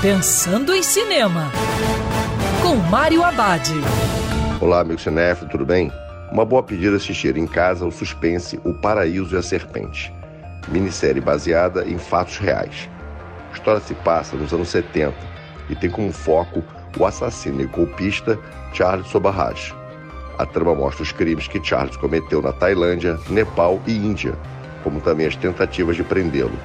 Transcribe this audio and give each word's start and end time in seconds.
Pensando 0.00 0.72
em 0.72 0.80
Cinema, 0.80 1.50
com 2.62 2.76
Mário 2.88 3.24
Abad. 3.24 3.68
Olá, 4.60 4.78
amigo 4.78 5.00
cinéfilo, 5.00 5.50
tudo 5.50 5.66
bem? 5.66 5.92
Uma 6.30 6.44
boa 6.44 6.62
pedida 6.62 6.96
assistir 6.96 7.36
em 7.36 7.48
casa 7.48 7.84
o 7.84 7.90
suspense 7.90 8.60
O 8.64 8.72
Paraíso 8.72 9.34
e 9.34 9.38
a 9.38 9.42
Serpente, 9.42 10.14
minissérie 10.68 11.20
baseada 11.20 11.84
em 11.84 11.98
fatos 11.98 12.38
reais. 12.38 12.88
A 13.50 13.56
história 13.56 13.80
se 13.80 13.92
passa 13.92 14.36
nos 14.36 14.52
anos 14.52 14.68
70 14.68 15.16
e 15.68 15.74
tem 15.74 15.90
como 15.90 16.12
foco 16.12 16.62
o 16.96 17.04
assassino 17.04 17.60
e 17.60 17.66
golpista 17.66 18.38
Charles 18.72 19.08
Sobarraj. 19.08 19.74
A 20.38 20.46
trama 20.46 20.76
mostra 20.76 21.02
os 21.02 21.10
crimes 21.10 21.48
que 21.48 21.60
Charles 21.60 21.96
cometeu 21.96 22.40
na 22.40 22.52
Tailândia, 22.52 23.18
Nepal 23.28 23.82
e 23.84 23.96
Índia, 23.96 24.38
como 24.84 25.00
também 25.00 25.26
as 25.26 25.34
tentativas 25.34 25.96
de 25.96 26.04
prendê-lo. 26.04 26.56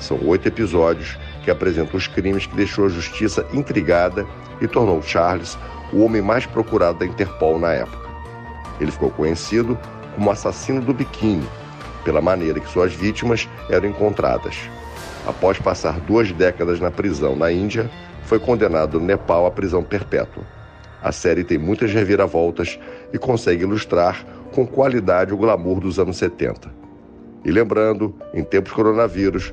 São 0.00 0.18
oito 0.26 0.48
episódios 0.48 1.16
que 1.44 1.50
apresentam 1.50 1.96
os 1.96 2.06
crimes 2.06 2.46
que 2.46 2.56
deixou 2.56 2.86
a 2.86 2.88
justiça 2.88 3.46
intrigada 3.52 4.26
e 4.60 4.66
tornou 4.66 5.02
Charles 5.02 5.58
o 5.92 6.02
homem 6.02 6.22
mais 6.22 6.46
procurado 6.46 6.98
da 6.98 7.06
Interpol 7.06 7.58
na 7.58 7.72
época. 7.72 8.08
Ele 8.80 8.90
ficou 8.90 9.10
conhecido 9.10 9.78
como 10.14 10.30
assassino 10.30 10.80
do 10.80 10.94
biquíni, 10.94 11.46
pela 12.04 12.20
maneira 12.20 12.58
que 12.58 12.68
suas 12.68 12.92
vítimas 12.92 13.48
eram 13.68 13.88
encontradas. 13.88 14.56
Após 15.26 15.58
passar 15.58 16.00
duas 16.00 16.32
décadas 16.32 16.80
na 16.80 16.90
prisão 16.90 17.36
na 17.36 17.52
Índia, 17.52 17.90
foi 18.24 18.38
condenado 18.38 18.98
no 18.98 19.06
Nepal 19.06 19.46
à 19.46 19.50
prisão 19.50 19.82
perpétua. 19.82 20.42
A 21.02 21.12
série 21.12 21.44
tem 21.44 21.58
muitas 21.58 21.92
reviravoltas 21.92 22.78
e 23.12 23.18
consegue 23.18 23.62
ilustrar 23.62 24.24
com 24.52 24.66
qualidade 24.66 25.34
o 25.34 25.36
glamour 25.36 25.80
dos 25.80 25.98
anos 25.98 26.16
70. 26.16 26.72
E 27.44 27.50
lembrando, 27.50 28.14
em 28.32 28.42
tempos 28.42 28.72
coronavírus, 28.72 29.52